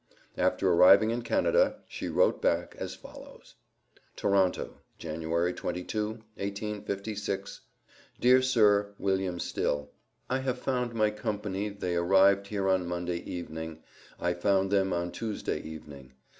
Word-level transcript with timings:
After 0.35 0.67
arriving 0.67 1.11
in 1.11 1.21
Canada, 1.21 1.75
she 1.87 2.07
wrote 2.09 2.41
back 2.41 2.75
as 2.79 2.95
follows: 2.95 3.53
TORONTO, 4.15 4.79
Jan. 4.97 5.21
22, 5.21 6.07
1856. 6.07 7.61
DEAR 8.19 8.41
SIR: 8.41 8.95
WILLIAM 8.97 9.39
STILL 9.39 9.91
I 10.27 10.39
have 10.39 10.57
found 10.57 10.95
my 10.95 11.11
company 11.11 11.69
they 11.69 11.95
arrived 11.95 12.47
here 12.47 12.67
on 12.67 12.87
monday 12.87 13.21
eving 13.25 13.77
I 14.19 14.33
found 14.33 14.71
them 14.71 14.91
on 14.91 15.11
tusday 15.11 15.63
evening. 15.63 16.13